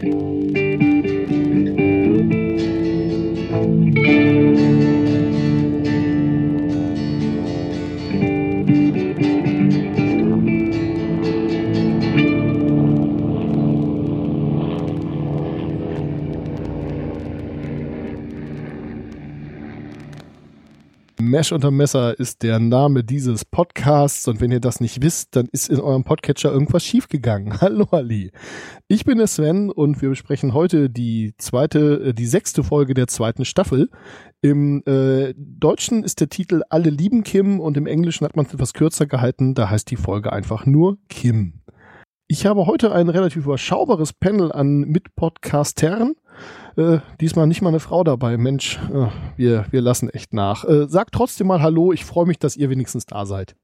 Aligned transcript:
thank 0.00 0.14
you 0.14 0.59
Mesh 21.40 21.52
unter 21.52 21.70
Messer 21.70 22.20
ist 22.20 22.42
der 22.42 22.58
Name 22.58 23.02
dieses 23.02 23.46
Podcasts 23.46 24.28
und 24.28 24.42
wenn 24.42 24.52
ihr 24.52 24.60
das 24.60 24.78
nicht 24.78 25.02
wisst, 25.02 25.36
dann 25.36 25.48
ist 25.50 25.70
in 25.70 25.80
eurem 25.80 26.04
Podcatcher 26.04 26.52
irgendwas 26.52 26.84
schiefgegangen. 26.84 27.58
Hallo 27.62 27.86
Ali. 27.92 28.30
Ich 28.88 29.06
bin 29.06 29.16
der 29.16 29.26
Sven 29.26 29.70
und 29.70 30.02
wir 30.02 30.10
besprechen 30.10 30.52
heute 30.52 30.90
die 30.90 31.32
zweite, 31.38 32.08
äh, 32.08 32.12
die 32.12 32.26
sechste 32.26 32.62
Folge 32.62 32.92
der 32.92 33.06
zweiten 33.06 33.46
Staffel. 33.46 33.88
Im 34.42 34.82
äh, 34.84 35.32
Deutschen 35.34 36.04
ist 36.04 36.20
der 36.20 36.28
Titel 36.28 36.60
Alle 36.68 36.90
lieben 36.90 37.24
Kim 37.24 37.58
und 37.58 37.78
im 37.78 37.86
Englischen 37.86 38.26
hat 38.26 38.36
man 38.36 38.44
es 38.44 38.52
etwas 38.52 38.74
kürzer 38.74 39.06
gehalten, 39.06 39.54
da 39.54 39.70
heißt 39.70 39.90
die 39.90 39.96
Folge 39.96 40.34
einfach 40.34 40.66
nur 40.66 40.98
Kim. 41.08 41.62
Ich 42.28 42.44
habe 42.44 42.66
heute 42.66 42.92
ein 42.92 43.08
relativ 43.08 43.46
überschaubares 43.46 44.12
Panel 44.12 44.52
an 44.52 44.82
Mitpodcastern. 44.82 46.16
Äh, 46.76 46.98
diesmal 47.20 47.46
nicht 47.46 47.62
mal 47.62 47.68
eine 47.68 47.80
Frau 47.80 48.04
dabei. 48.04 48.36
Mensch, 48.36 48.78
äh, 48.92 49.08
wir, 49.36 49.66
wir 49.70 49.80
lassen 49.80 50.10
echt 50.10 50.32
nach. 50.32 50.64
Äh, 50.64 50.88
sagt 50.88 51.12
trotzdem 51.12 51.46
mal 51.46 51.62
Hallo. 51.62 51.92
Ich 51.92 52.04
freue 52.04 52.26
mich, 52.26 52.38
dass 52.38 52.56
ihr 52.56 52.70
wenigstens 52.70 53.06
da 53.06 53.26
seid. 53.26 53.56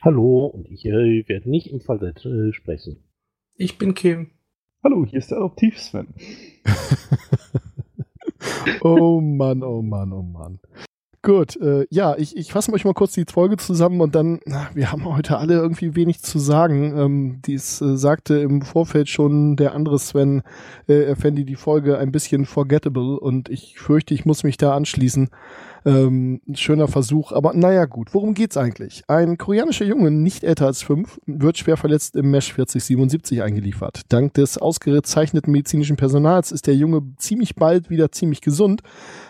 Hallo, 0.00 0.46
und 0.46 0.68
ich 0.68 0.86
äh, 0.86 1.28
werde 1.28 1.50
nicht 1.50 1.72
im 1.72 1.80
Fall 1.80 2.00
äh, 2.02 2.52
sprechen. 2.52 3.02
Ich 3.56 3.78
bin 3.78 3.94
Kim. 3.94 4.30
Hallo, 4.84 5.04
hier 5.04 5.18
ist 5.18 5.32
der 5.32 5.38
Adoptiv-Sven. 5.38 6.14
oh 8.82 9.20
Mann, 9.20 9.64
oh 9.64 9.82
Mann, 9.82 10.12
oh 10.12 10.22
Mann. 10.22 10.60
Gut, 11.22 11.56
äh, 11.56 11.84
ja, 11.90 12.14
ich, 12.16 12.36
ich 12.36 12.52
fasse 12.52 12.72
euch 12.72 12.84
mal 12.84 12.94
kurz 12.94 13.12
die 13.12 13.24
Folge 13.28 13.56
zusammen 13.56 14.00
und 14.00 14.14
dann, 14.14 14.38
na, 14.46 14.68
wir 14.74 14.92
haben 14.92 15.04
heute 15.04 15.36
alle 15.36 15.54
irgendwie 15.54 15.96
wenig 15.96 16.22
zu 16.22 16.38
sagen. 16.38 16.96
Ähm, 16.96 17.42
dies 17.44 17.80
äh, 17.80 17.96
sagte 17.96 18.38
im 18.38 18.62
Vorfeld 18.62 19.08
schon 19.08 19.56
der 19.56 19.74
andere 19.74 19.98
Sven, 19.98 20.42
äh, 20.86 21.02
er 21.02 21.16
fände 21.16 21.44
die 21.44 21.56
Folge 21.56 21.98
ein 21.98 22.12
bisschen 22.12 22.46
forgettable 22.46 23.18
und 23.18 23.48
ich 23.48 23.80
fürchte, 23.80 24.14
ich 24.14 24.26
muss 24.26 24.44
mich 24.44 24.58
da 24.58 24.76
anschließen. 24.76 25.28
Ähm, 25.84 26.40
schöner 26.54 26.88
Versuch, 26.88 27.32
aber 27.32 27.52
naja 27.54 27.84
gut, 27.84 28.14
worum 28.14 28.34
geht's 28.34 28.56
eigentlich? 28.56 29.02
Ein 29.08 29.38
koreanischer 29.38 29.84
Junge, 29.84 30.10
nicht 30.10 30.44
älter 30.44 30.66
als 30.66 30.82
fünf, 30.82 31.20
wird 31.26 31.58
schwer 31.58 31.76
verletzt 31.76 32.16
im 32.16 32.30
Mesh 32.30 32.52
4077 32.52 33.42
eingeliefert. 33.42 34.02
Dank 34.08 34.34
des 34.34 34.58
ausgezeichneten 34.58 35.52
medizinischen 35.52 35.96
Personals 35.96 36.52
ist 36.52 36.66
der 36.66 36.74
Junge 36.74 37.02
ziemlich 37.16 37.54
bald 37.54 37.90
wieder 37.90 38.10
ziemlich 38.12 38.40
gesund, 38.40 38.82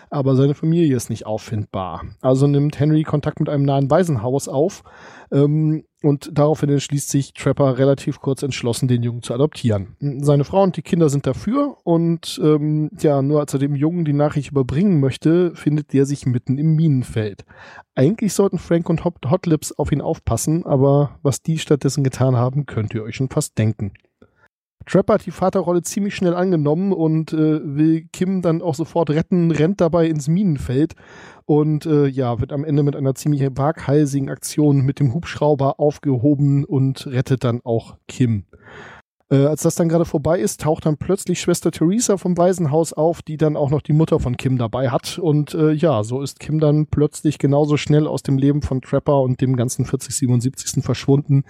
aber 0.09 0.35
seine 0.35 0.55
Familie 0.55 0.95
ist 0.95 1.09
nicht 1.09 1.25
auffindbar. 1.25 2.03
Also 2.21 2.47
nimmt 2.47 2.79
Henry 2.79 3.03
Kontakt 3.03 3.39
mit 3.39 3.49
einem 3.49 3.63
nahen 3.63 3.89
Waisenhaus 3.89 4.47
auf 4.47 4.83
ähm, 5.31 5.83
und 6.01 6.29
daraufhin 6.33 6.69
entschließt 6.69 7.09
sich 7.09 7.33
Trapper 7.33 7.77
relativ 7.77 8.19
kurz 8.19 8.43
entschlossen, 8.43 8.87
den 8.87 9.03
Jungen 9.03 9.21
zu 9.21 9.33
adoptieren. 9.33 9.95
Seine 10.21 10.43
Frau 10.43 10.63
und 10.63 10.77
die 10.77 10.81
Kinder 10.81 11.09
sind 11.09 11.27
dafür 11.27 11.77
und 11.83 12.39
ähm, 12.43 12.89
ja, 12.99 13.21
nur 13.21 13.39
als 13.39 13.53
er 13.53 13.59
dem 13.59 13.75
Jungen 13.75 14.05
die 14.05 14.13
Nachricht 14.13 14.51
überbringen 14.51 14.99
möchte, 14.99 15.55
findet 15.55 15.93
der 15.93 16.05
sich 16.05 16.25
mitten 16.25 16.57
im 16.57 16.75
Minenfeld. 16.75 17.45
Eigentlich 17.95 18.33
sollten 18.33 18.59
Frank 18.59 18.89
und 18.89 19.03
Hot, 19.03 19.15
Hot 19.29 19.45
Lips 19.45 19.71
auf 19.73 19.91
ihn 19.91 20.01
aufpassen, 20.01 20.65
aber 20.65 21.19
was 21.21 21.41
die 21.41 21.59
stattdessen 21.59 22.03
getan 22.03 22.35
haben, 22.35 22.65
könnt 22.65 22.93
ihr 22.93 23.03
euch 23.03 23.15
schon 23.15 23.29
fast 23.29 23.57
denken. 23.57 23.93
Trapper 24.85 25.15
hat 25.15 25.25
die 25.25 25.31
Vaterrolle 25.31 25.81
ziemlich 25.81 26.15
schnell 26.15 26.33
angenommen 26.33 26.93
und 26.93 27.33
äh, 27.33 27.59
will 27.63 28.07
Kim 28.11 28.41
dann 28.41 28.61
auch 28.61 28.75
sofort 28.75 29.09
retten, 29.09 29.51
rennt 29.51 29.81
dabei 29.81 30.07
ins 30.07 30.27
Minenfeld 30.27 30.95
und 31.45 31.85
äh, 31.85 32.07
ja, 32.07 32.39
wird 32.39 32.51
am 32.51 32.63
Ende 32.63 32.83
mit 32.83 32.95
einer 32.95 33.15
ziemlich 33.15 33.41
waghalsigen 33.55 34.29
Aktion 34.29 34.81
mit 34.81 34.99
dem 34.99 35.13
Hubschrauber 35.13 35.79
aufgehoben 35.79 36.63
und 36.63 37.07
rettet 37.07 37.43
dann 37.43 37.61
auch 37.63 37.97
Kim. 38.07 38.45
Äh, 39.31 39.45
als 39.45 39.61
das 39.61 39.75
dann 39.75 39.89
gerade 39.89 40.05
vorbei 40.05 40.39
ist, 40.39 40.61
taucht 40.61 40.85
dann 40.85 40.97
plötzlich 40.97 41.39
Schwester 41.39 41.71
Theresa 41.71 42.17
vom 42.17 42.37
Waisenhaus 42.37 42.93
auf, 42.93 43.21
die 43.21 43.37
dann 43.37 43.55
auch 43.55 43.69
noch 43.69 43.81
die 43.81 43.93
Mutter 43.93 44.19
von 44.19 44.37
Kim 44.37 44.57
dabei 44.57 44.89
hat. 44.89 45.19
Und 45.19 45.53
äh, 45.53 45.71
ja, 45.71 46.03
so 46.03 46.21
ist 46.21 46.39
Kim 46.39 46.59
dann 46.59 46.87
plötzlich 46.87 47.37
genauso 47.37 47.77
schnell 47.77 48.07
aus 48.07 48.23
dem 48.23 48.37
Leben 48.37 48.61
von 48.61 48.81
Trapper 48.81 49.21
und 49.21 49.39
dem 49.41 49.55
ganzen 49.55 49.85
4077. 49.85 50.83
verschwunden, 50.83 51.43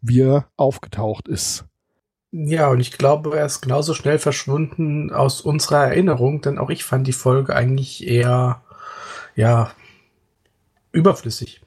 wie 0.00 0.20
er 0.20 0.46
aufgetaucht 0.56 1.28
ist. 1.28 1.66
Ja, 2.38 2.68
und 2.68 2.80
ich 2.80 2.92
glaube, 2.92 3.38
er 3.38 3.46
ist 3.46 3.62
genauso 3.62 3.94
schnell 3.94 4.18
verschwunden 4.18 5.10
aus 5.10 5.40
unserer 5.40 5.86
Erinnerung, 5.86 6.42
denn 6.42 6.58
auch 6.58 6.68
ich 6.68 6.84
fand 6.84 7.06
die 7.06 7.14
Folge 7.14 7.56
eigentlich 7.56 8.06
eher, 8.06 8.60
ja, 9.34 9.70
überflüssig. 10.92 11.62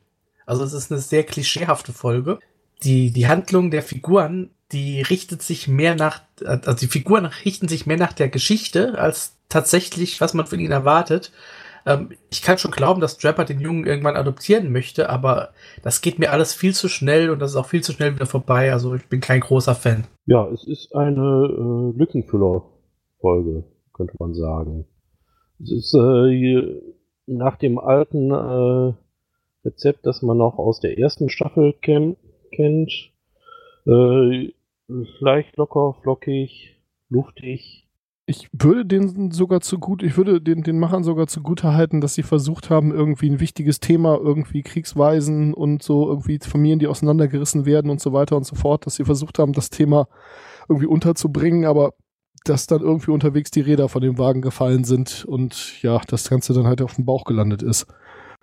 Also 0.45 0.63
es 0.63 0.73
ist 0.73 0.91
eine 0.91 1.01
sehr 1.01 1.23
klischeehafte 1.23 1.91
Folge. 1.91 2.37
Die, 2.83 3.09
die 3.09 3.27
Handlung 3.27 3.71
der 3.71 3.81
Figuren, 3.81 4.51
die 4.71 5.01
richtet 5.01 5.41
sich 5.41 5.67
mehr 5.67 5.95
nach, 5.95 6.21
also 6.45 6.73
die 6.73 6.87
Figuren 6.87 7.25
richten 7.25 7.67
sich 7.67 7.87
mehr 7.87 7.97
nach 7.97 8.13
der 8.13 8.29
Geschichte 8.29 8.99
als 8.99 9.37
tatsächlich, 9.49 10.21
was 10.21 10.35
man 10.35 10.45
von 10.45 10.59
ihnen 10.59 10.71
erwartet. 10.71 11.31
Ähm, 11.85 12.09
ich 12.29 12.41
kann 12.41 12.57
schon 12.57 12.71
glauben, 12.71 13.01
dass 13.01 13.17
Trapper 13.17 13.45
den 13.45 13.59
Jungen 13.59 13.85
irgendwann 13.85 14.15
adoptieren 14.15 14.71
möchte, 14.71 15.09
aber 15.09 15.49
das 15.83 16.01
geht 16.01 16.19
mir 16.19 16.31
alles 16.31 16.53
viel 16.53 16.73
zu 16.73 16.87
schnell 16.87 17.29
und 17.29 17.39
das 17.39 17.51
ist 17.51 17.57
auch 17.57 17.65
viel 17.65 17.83
zu 17.83 17.91
schnell 17.91 18.15
wieder 18.15 18.25
vorbei. 18.25 18.71
Also 18.71 18.95
ich 18.95 19.07
bin 19.07 19.19
kein 19.19 19.41
großer 19.41 19.75
Fan. 19.75 20.05
Ja, 20.25 20.47
es 20.49 20.65
ist 20.65 20.95
eine 20.95 21.21
äh, 21.21 21.97
Lückenfüller-Folge, 21.97 23.63
könnte 23.93 24.13
man 24.19 24.33
sagen. 24.33 24.85
Es 25.61 25.71
ist 25.71 25.93
äh, 25.93 26.81
nach 27.25 27.57
dem 27.57 27.79
alten 27.79 28.31
äh, 28.31 28.93
Rezept, 29.65 30.05
das 30.05 30.21
man 30.21 30.37
noch 30.37 30.57
aus 30.57 30.79
der 30.79 30.97
ersten 30.97 31.29
Staffel 31.29 31.73
kennt, 31.73 32.17
kennt 32.51 32.91
äh, 33.85 34.53
leicht 35.19 35.57
locker, 35.57 35.95
flockig, 36.01 36.77
luftig, 37.09 37.88
ich 38.29 38.47
würde 38.51 38.85
den 38.85 39.31
sogar 39.31 39.59
zu 39.59 39.79
gut, 39.79 40.03
ich 40.03 40.15
würde 40.15 40.39
den, 40.39 40.61
den 40.61 40.77
Machern 40.77 41.03
sogar 41.03 41.25
zugute 41.25 41.73
halten, 41.73 41.99
dass 41.99 42.13
sie 42.13 42.21
versucht 42.21 42.69
haben, 42.69 42.91
irgendwie 42.91 43.27
ein 43.27 43.39
wichtiges 43.39 43.79
Thema, 43.79 44.19
irgendwie 44.21 44.61
Kriegsweisen 44.61 45.55
und 45.55 45.81
so, 45.81 46.07
irgendwie 46.07 46.37
Familien, 46.37 46.77
die 46.77 46.85
auseinandergerissen 46.85 47.65
werden 47.65 47.89
und 47.89 47.99
so 47.99 48.13
weiter 48.13 48.37
und 48.37 48.45
so 48.45 48.55
fort, 48.55 48.85
dass 48.85 48.95
sie 48.95 49.03
versucht 49.03 49.39
haben, 49.39 49.51
das 49.53 49.71
Thema 49.71 50.07
irgendwie 50.67 50.85
unterzubringen, 50.85 51.65
aber 51.65 51.93
dass 52.45 52.67
dann 52.67 52.81
irgendwie 52.81 53.09
unterwegs 53.09 53.49
die 53.49 53.61
Räder 53.61 53.89
von 53.89 54.03
dem 54.03 54.19
Wagen 54.19 54.43
gefallen 54.43 54.83
sind 54.83 55.25
und 55.25 55.81
ja, 55.81 55.99
das 56.07 56.29
Ganze 56.29 56.53
dann 56.53 56.67
halt 56.67 56.83
auf 56.83 56.93
dem 56.95 57.05
Bauch 57.05 57.25
gelandet 57.25 57.63
ist. 57.63 57.87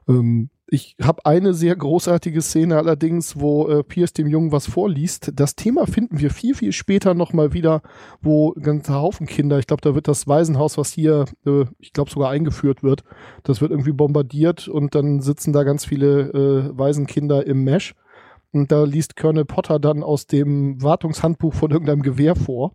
Ähm, 0.08 0.50
ich 0.69 0.97
habe 1.00 1.25
eine 1.25 1.54
sehr 1.54 1.77
großartige 1.77 2.43
Szene 2.43 2.77
allerdings, 2.77 3.38
wo 3.38 3.69
äh, 3.69 3.84
Pierce 3.84 4.12
dem 4.12 4.27
Jungen 4.27 4.50
was 4.50 4.66
vorliest. 4.66 5.32
Das 5.34 5.54
Thema 5.54 5.87
finden 5.87 6.19
wir 6.19 6.31
viel, 6.31 6.54
viel 6.54 6.72
später 6.72 7.15
nochmal 7.15 7.53
wieder, 7.53 7.82
wo 8.21 8.50
ganze 8.53 8.94
Haufen 8.94 9.27
Kinder, 9.28 9.60
ich 9.60 9.69
glaube, 9.69 9.82
da 9.82 9.94
wird 9.94 10.09
das 10.09 10.27
Waisenhaus, 10.27 10.77
was 10.77 10.91
hier, 10.93 11.27
äh, 11.47 11.66
ich 11.78 11.93
glaube, 11.93 12.10
sogar 12.10 12.31
eingeführt 12.31 12.82
wird, 12.82 13.04
das 13.44 13.60
wird 13.60 13.71
irgendwie 13.71 13.93
bombardiert 13.93 14.66
und 14.66 14.97
dann 14.97 15.21
sitzen 15.21 15.53
da 15.53 15.62
ganz 15.62 15.84
viele 15.84 16.31
äh, 16.31 16.77
Waisenkinder 16.77 17.47
im 17.47 17.62
Mesh. 17.62 17.94
Und 18.53 18.72
da 18.72 18.84
liest 18.84 19.16
Colonel 19.16 19.44
Potter 19.44 19.78
dann 19.78 20.03
aus 20.03 20.27
dem 20.27 20.83
Wartungshandbuch 20.83 21.54
von 21.54 21.71
irgendeinem 21.71 22.03
Gewehr 22.03 22.34
vor. 22.34 22.75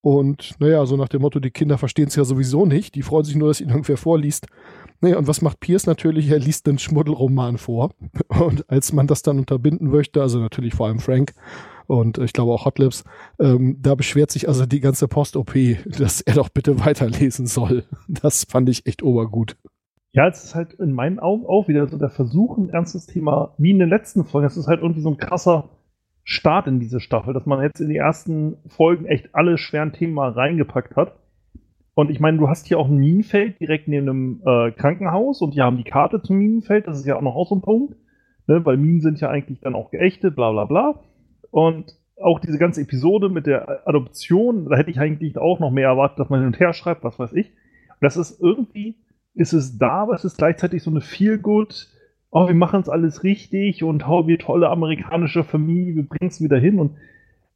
Und 0.00 0.54
naja, 0.60 0.86
so 0.86 0.96
nach 0.96 1.08
dem 1.08 1.22
Motto, 1.22 1.40
die 1.40 1.50
Kinder 1.50 1.76
verstehen 1.76 2.08
es 2.08 2.16
ja 2.16 2.24
sowieso 2.24 2.66
nicht, 2.66 2.94
die 2.94 3.02
freuen 3.02 3.24
sich 3.24 3.36
nur, 3.36 3.48
dass 3.48 3.60
ihnen 3.60 3.70
irgendwer 3.70 3.96
vorliest. 3.96 4.46
Nee, 5.00 5.14
und 5.14 5.26
was 5.28 5.42
macht 5.42 5.60
Pierce 5.60 5.86
natürlich? 5.86 6.30
Er 6.30 6.38
liest 6.38 6.68
einen 6.68 6.78
Schmuddelroman 6.78 7.58
vor. 7.58 7.90
Und 8.28 8.68
als 8.68 8.92
man 8.92 9.06
das 9.06 9.22
dann 9.22 9.38
unterbinden 9.38 9.88
möchte, 9.88 10.20
also 10.20 10.40
natürlich 10.40 10.74
vor 10.74 10.88
allem 10.88 10.98
Frank 10.98 11.34
und 11.86 12.18
ich 12.18 12.32
glaube 12.32 12.52
auch 12.52 12.66
Hotlips, 12.66 13.02
ähm, 13.40 13.78
da 13.80 13.94
beschwert 13.94 14.30
sich 14.30 14.46
also 14.46 14.66
die 14.66 14.80
ganze 14.80 15.08
Post-OP, 15.08 15.54
dass 15.98 16.20
er 16.20 16.34
doch 16.34 16.50
bitte 16.50 16.84
weiterlesen 16.84 17.46
soll. 17.46 17.84
Das 18.08 18.44
fand 18.44 18.68
ich 18.68 18.86
echt 18.86 19.02
obergut. 19.02 19.56
Ja, 20.12 20.28
es 20.28 20.44
ist 20.44 20.54
halt 20.54 20.74
in 20.74 20.92
meinen 20.92 21.18
Augen 21.18 21.46
auch 21.46 21.68
wieder 21.68 21.86
so 21.88 21.96
der 21.96 22.10
Versuch, 22.10 22.58
ein 22.58 22.70
ernstes 22.70 23.06
Thema, 23.06 23.54
wie 23.56 23.70
in 23.70 23.78
den 23.78 23.88
letzten 23.88 24.24
Folgen. 24.24 24.46
Es 24.46 24.56
ist 24.56 24.66
halt 24.66 24.80
irgendwie 24.82 25.00
so 25.00 25.10
ein 25.10 25.16
krasser 25.16 25.70
Start 26.30 26.66
in 26.66 26.78
diese 26.78 27.00
Staffel, 27.00 27.32
dass 27.32 27.46
man 27.46 27.62
jetzt 27.62 27.80
in 27.80 27.88
die 27.88 27.96
ersten 27.96 28.58
Folgen 28.66 29.06
echt 29.06 29.34
alle 29.34 29.56
schweren 29.56 29.94
Themen 29.94 30.12
mal 30.12 30.30
reingepackt 30.30 30.94
hat. 30.94 31.14
Und 31.94 32.10
ich 32.10 32.20
meine, 32.20 32.36
du 32.36 32.50
hast 32.50 32.66
hier 32.66 32.78
auch 32.78 32.86
ein 32.86 32.98
Minenfeld 32.98 33.58
direkt 33.58 33.88
neben 33.88 34.06
einem 34.06 34.42
äh, 34.44 34.70
Krankenhaus 34.72 35.40
und 35.40 35.54
die 35.54 35.62
haben 35.62 35.78
die 35.78 35.84
Karte 35.84 36.20
zum 36.20 36.36
Minenfeld. 36.36 36.86
Das 36.86 36.98
ist 36.98 37.06
ja 37.06 37.16
auch 37.16 37.22
noch 37.22 37.34
auch 37.34 37.48
so 37.48 37.54
ein 37.54 37.62
Punkt, 37.62 37.96
ne? 38.46 38.62
weil 38.66 38.76
Minen 38.76 39.00
sind 39.00 39.18
ja 39.22 39.30
eigentlich 39.30 39.60
dann 39.60 39.74
auch 39.74 39.90
geächtet, 39.90 40.36
bla 40.36 40.52
bla 40.52 40.66
bla. 40.66 41.00
Und 41.50 41.96
auch 42.20 42.40
diese 42.40 42.58
ganze 42.58 42.82
Episode 42.82 43.30
mit 43.30 43.46
der 43.46 43.88
Adoption, 43.88 44.68
da 44.68 44.76
hätte 44.76 44.90
ich 44.90 45.00
eigentlich 45.00 45.38
auch 45.38 45.60
noch 45.60 45.70
mehr 45.70 45.88
erwartet, 45.88 46.18
dass 46.18 46.28
man 46.28 46.40
hin 46.40 46.48
und 46.48 46.60
her 46.60 46.74
schreibt, 46.74 47.04
was 47.04 47.18
weiß 47.18 47.32
ich. 47.32 47.46
Und 47.46 48.02
das 48.02 48.18
ist 48.18 48.38
irgendwie, 48.38 48.96
ist 49.32 49.54
es 49.54 49.78
da, 49.78 50.02
aber 50.02 50.12
es 50.12 50.26
ist 50.26 50.36
gleichzeitig 50.36 50.82
so 50.82 50.90
eine 50.90 51.00
Feel-Good, 51.00 51.88
oh, 52.30 52.46
wir 52.48 52.54
machen 52.54 52.80
es 52.80 52.88
alles 52.88 53.24
richtig 53.24 53.82
und 53.82 54.08
oh, 54.08 54.26
wir 54.26 54.38
tolle 54.38 54.70
amerikanische 54.70 55.44
Familie, 55.44 55.96
wir 55.96 56.08
bringen 56.08 56.30
es 56.30 56.42
wieder 56.42 56.58
hin. 56.58 56.78
Und 56.78 56.96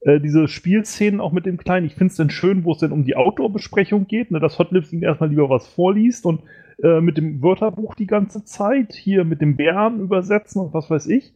Äh, 0.04 0.20
diese 0.20 0.48
Spielszenen 0.48 1.20
auch 1.20 1.30
mit 1.30 1.46
dem 1.46 1.58
Kleinen, 1.58 1.86
ich 1.86 1.94
finde 1.94 2.10
es 2.10 2.16
dann 2.16 2.30
schön, 2.30 2.64
wo 2.64 2.72
es 2.72 2.78
denn 2.78 2.90
um 2.90 3.04
die 3.04 3.14
Outdoor-Besprechung 3.14 4.08
geht, 4.08 4.32
ne, 4.32 4.40
dass 4.40 4.58
Hotlips 4.58 4.92
ihm 4.92 5.04
erstmal 5.04 5.30
lieber 5.30 5.48
was 5.48 5.69
vorliest 5.69 6.26
und 6.26 6.40
äh, 6.82 7.00
mit 7.00 7.16
dem 7.19 7.40
Wörterbuch 7.40 7.94
die 7.94 8.08
ganze 8.08 8.44
Zeit, 8.44 8.94
hier 8.94 9.24
mit 9.24 9.40
dem 9.40 9.56
Bären 9.56 10.00
übersetzen 10.00 10.60
und 10.60 10.75
was 10.75 10.90
weiß 10.90 11.06
ich. 11.06 11.32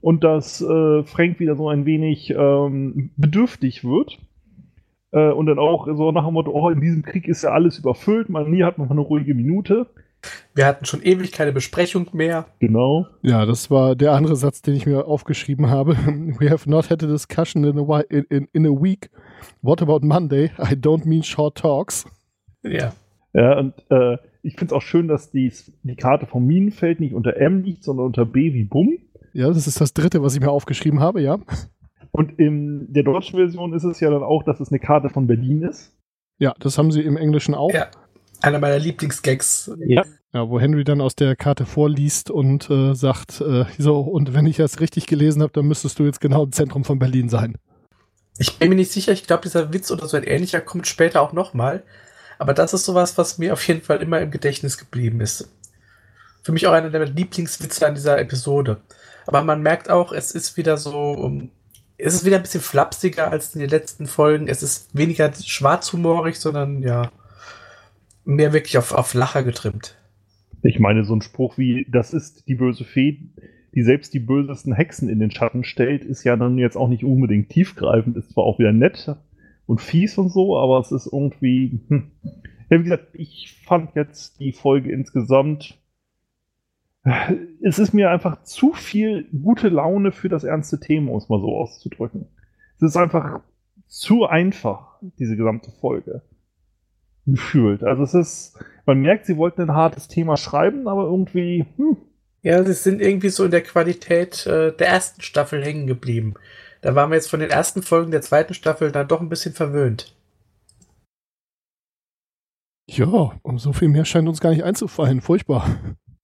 Und 0.00 0.24
dass 0.24 0.60
äh, 0.60 1.04
Frank 1.04 1.38
wieder 1.38 1.54
so 1.54 1.68
ein 1.68 1.86
wenig 1.86 2.30
ähm, 2.36 3.10
bedürftig 3.16 3.84
wird. 3.84 4.18
Äh, 5.12 5.30
und 5.30 5.46
dann 5.46 5.60
auch 5.60 5.86
so 5.86 6.10
nach 6.10 6.24
dem 6.24 6.34
Motto, 6.34 6.50
oh, 6.52 6.70
in 6.70 6.80
diesem 6.80 7.02
Krieg 7.02 7.28
ist 7.28 7.42
ja 7.44 7.50
alles 7.50 7.78
überfüllt, 7.78 8.28
man 8.30 8.50
nie 8.50 8.64
hat 8.64 8.78
man 8.78 8.90
eine 8.90 9.00
ruhige 9.00 9.34
Minute. 9.34 9.86
Wir 10.54 10.66
hatten 10.66 10.84
schon 10.84 11.02
ewig 11.02 11.32
keine 11.32 11.52
Besprechung 11.52 12.08
mehr. 12.12 12.46
Genau. 12.58 13.06
Ja, 13.22 13.46
das 13.46 13.70
war 13.70 13.94
der 13.94 14.12
andere 14.12 14.36
Satz, 14.36 14.62
den 14.62 14.74
ich 14.74 14.86
mir 14.86 15.06
aufgeschrieben 15.06 15.70
habe. 15.70 15.92
We 16.38 16.50
have 16.50 16.68
not 16.68 16.90
had 16.90 17.02
a 17.02 17.06
discussion 17.06 17.64
in 17.64 17.78
a, 17.78 18.00
in, 18.08 18.24
in, 18.24 18.48
in 18.52 18.66
a 18.66 18.70
week. 18.70 19.10
What 19.62 19.80
about 19.80 20.00
Monday? 20.04 20.50
I 20.58 20.74
don't 20.74 21.06
mean 21.06 21.22
short 21.22 21.58
talks. 21.58 22.04
Ja. 22.62 22.92
Ja, 23.32 23.58
und 23.58 23.74
äh, 23.90 24.16
ich 24.42 24.54
finde 24.54 24.66
es 24.66 24.72
auch 24.72 24.82
schön, 24.82 25.08
dass 25.08 25.30
die, 25.30 25.52
die 25.82 25.96
Karte 25.96 26.26
vom 26.26 26.46
Minenfeld 26.46 27.00
nicht 27.00 27.14
unter 27.14 27.36
M 27.36 27.62
liegt, 27.62 27.84
sondern 27.84 28.06
unter 28.06 28.24
B 28.24 28.54
wie 28.54 28.64
Bumm. 28.64 28.98
Ja, 29.32 29.48
das 29.48 29.66
ist 29.66 29.80
das 29.80 29.92
dritte, 29.92 30.22
was 30.22 30.34
ich 30.34 30.40
mir 30.40 30.50
aufgeschrieben 30.50 31.00
habe, 31.00 31.20
ja. 31.20 31.38
Und 32.10 32.38
in 32.38 32.92
der 32.92 33.02
deutschen 33.02 33.38
Version 33.38 33.74
ist 33.74 33.84
es 33.84 34.00
ja 34.00 34.10
dann 34.10 34.22
auch, 34.22 34.42
dass 34.42 34.60
es 34.60 34.70
eine 34.70 34.80
Karte 34.80 35.10
von 35.10 35.26
Berlin 35.26 35.62
ist. 35.62 35.94
Ja, 36.38 36.54
das 36.58 36.78
haben 36.78 36.90
sie 36.90 37.02
im 37.02 37.16
Englischen 37.16 37.54
auch. 37.54 37.72
Ja. 37.72 37.88
Einer 38.40 38.58
meiner 38.58 38.78
Lieblingsgags. 38.78 39.70
Ja. 39.86 40.04
Ja, 40.34 40.46
wo 40.50 40.60
Henry 40.60 40.84
dann 40.84 41.00
aus 41.00 41.16
der 41.16 41.36
Karte 41.36 41.64
vorliest 41.64 42.30
und 42.30 42.68
äh, 42.68 42.94
sagt, 42.94 43.40
äh, 43.40 43.64
so, 43.78 44.00
und 44.00 44.34
wenn 44.34 44.44
ich 44.44 44.58
das 44.58 44.78
richtig 44.78 45.06
gelesen 45.06 45.40
habe, 45.40 45.52
dann 45.54 45.66
müsstest 45.66 45.98
du 45.98 46.04
jetzt 46.04 46.20
genau 46.20 46.44
im 46.44 46.52
Zentrum 46.52 46.84
von 46.84 46.98
Berlin 46.98 47.30
sein. 47.30 47.56
Ich 48.36 48.58
bin 48.58 48.68
mir 48.68 48.74
nicht 48.76 48.92
sicher, 48.92 49.12
ich 49.12 49.26
glaube, 49.26 49.42
dieser 49.44 49.72
Witz 49.72 49.90
oder 49.90 50.06
so 50.06 50.18
ein 50.18 50.24
ähnlicher 50.24 50.60
kommt 50.60 50.86
später 50.86 51.22
auch 51.22 51.32
nochmal. 51.32 51.82
Aber 52.38 52.52
das 52.54 52.74
ist 52.74 52.84
sowas, 52.84 53.16
was 53.16 53.38
mir 53.38 53.54
auf 53.54 53.66
jeden 53.66 53.82
Fall 53.82 54.02
immer 54.02 54.20
im 54.20 54.30
Gedächtnis 54.30 54.76
geblieben 54.76 55.20
ist. 55.20 55.48
Für 56.42 56.52
mich 56.52 56.66
auch 56.66 56.72
einer 56.72 56.90
der 56.90 57.06
Lieblingswitze 57.06 57.86
an 57.86 57.94
dieser 57.94 58.18
Episode. 58.18 58.82
Aber 59.26 59.42
man 59.42 59.62
merkt 59.62 59.90
auch, 59.90 60.12
es 60.12 60.30
ist 60.30 60.56
wieder 60.56 60.76
so, 60.76 60.92
um, 60.92 61.50
es 61.96 62.14
ist 62.14 62.24
wieder 62.24 62.36
ein 62.36 62.42
bisschen 62.42 62.60
flapsiger 62.60 63.30
als 63.30 63.54
in 63.54 63.60
den 63.60 63.70
letzten 63.70 64.06
Folgen. 64.06 64.46
Es 64.46 64.62
ist 64.62 64.88
weniger 64.96 65.32
schwarzhumorig, 65.32 66.38
sondern 66.38 66.80
ja, 66.82 67.10
mehr 68.28 68.52
wirklich 68.52 68.76
auf, 68.76 68.92
auf 68.92 69.14
Lacher 69.14 69.42
getrimmt. 69.42 69.96
Ich 70.62 70.78
meine, 70.78 71.04
so 71.04 71.14
ein 71.14 71.22
Spruch 71.22 71.56
wie, 71.56 71.86
das 71.90 72.12
ist 72.12 72.46
die 72.46 72.54
böse 72.54 72.84
Fee, 72.84 73.30
die 73.74 73.82
selbst 73.82 74.12
die 74.12 74.20
bösesten 74.20 74.74
Hexen 74.74 75.08
in 75.08 75.18
den 75.18 75.30
Schatten 75.30 75.64
stellt, 75.64 76.04
ist 76.04 76.24
ja 76.24 76.36
dann 76.36 76.58
jetzt 76.58 76.76
auch 76.76 76.88
nicht 76.88 77.04
unbedingt 77.04 77.48
tiefgreifend, 77.48 78.16
ist 78.16 78.32
zwar 78.32 78.44
auch 78.44 78.58
wieder 78.58 78.72
nett 78.72 79.16
und 79.66 79.80
fies 79.80 80.18
und 80.18 80.28
so, 80.28 80.58
aber 80.58 80.78
es 80.78 80.92
ist 80.92 81.08
irgendwie, 81.10 81.80
hm. 81.88 82.10
ja, 82.70 82.78
wie 82.78 82.82
gesagt, 82.82 83.08
ich 83.14 83.56
fand 83.64 83.94
jetzt 83.94 84.40
die 84.40 84.52
Folge 84.52 84.92
insgesamt, 84.92 85.78
es 87.62 87.78
ist 87.78 87.94
mir 87.94 88.10
einfach 88.10 88.42
zu 88.42 88.74
viel 88.74 89.26
gute 89.30 89.70
Laune 89.70 90.12
für 90.12 90.28
das 90.28 90.44
ernste 90.44 90.80
Thema, 90.80 91.12
um 91.12 91.18
es 91.18 91.30
mal 91.30 91.40
so 91.40 91.56
auszudrücken. 91.56 92.26
Es 92.76 92.82
ist 92.82 92.96
einfach 92.98 93.40
zu 93.86 94.26
einfach, 94.26 95.00
diese 95.18 95.36
gesamte 95.36 95.70
Folge. 95.80 96.20
Gefühlt. 97.32 97.82
Also 97.82 98.02
es 98.04 98.14
ist, 98.14 98.58
man 98.86 99.00
merkt, 99.00 99.26
sie 99.26 99.36
wollten 99.36 99.60
ein 99.62 99.74
hartes 99.74 100.08
Thema 100.08 100.36
schreiben, 100.36 100.88
aber 100.88 101.04
irgendwie, 101.04 101.66
hm, 101.76 101.96
Ja, 102.42 102.62
sie 102.64 102.72
sind 102.72 103.00
irgendwie 103.02 103.28
so 103.28 103.44
in 103.44 103.50
der 103.50 103.62
Qualität 103.62 104.46
äh, 104.46 104.72
der 104.74 104.88
ersten 104.88 105.20
Staffel 105.20 105.62
hängen 105.62 105.86
geblieben. 105.86 106.34
Da 106.80 106.94
waren 106.94 107.10
wir 107.10 107.16
jetzt 107.16 107.28
von 107.30 107.40
den 107.40 107.50
ersten 107.50 107.82
Folgen 107.82 108.10
der 108.12 108.22
zweiten 108.22 108.54
Staffel 108.54 108.92
dann 108.92 109.08
doch 109.08 109.20
ein 109.20 109.28
bisschen 109.28 109.52
verwöhnt. 109.52 110.14
Ja, 112.90 113.38
um 113.42 113.58
so 113.58 113.72
viel 113.72 113.88
mehr 113.88 114.04
scheint 114.06 114.28
uns 114.28 114.40
gar 114.40 114.50
nicht 114.50 114.64
einzufallen. 114.64 115.20
Furchtbar. 115.20 115.68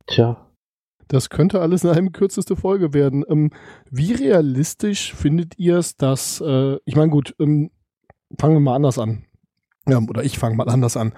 Tja, 0.07 0.51
Das 1.09 1.29
könnte 1.29 1.61
alles 1.61 1.85
eine 1.85 2.11
kürzeste 2.11 2.57
Folge 2.57 2.95
werden. 2.95 3.25
Ähm, 3.29 3.51
wie 3.91 4.15
realistisch 4.15 5.13
findet 5.13 5.59
ihr 5.59 5.77
es, 5.77 5.97
dass, 5.97 6.41
äh, 6.41 6.79
ich 6.87 6.97
meine, 6.97 7.11
gut, 7.11 7.35
ähm, 7.39 7.71
fangen 8.41 8.55
wir 8.55 8.61
mal 8.61 8.77
anders 8.77 8.99
an. 8.99 9.27
Ja, 9.87 9.99
oder 9.99 10.25
ich 10.25 10.39
fange 10.39 10.57
mal 10.57 10.69
anders 10.69 10.97
an. 10.97 11.13